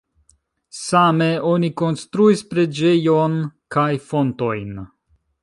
Same 0.77 1.27
oni 1.49 1.69
konstruis 1.81 2.41
preĝejon 2.55 3.37
kaj 3.77 3.87
fontojn. 4.09 4.83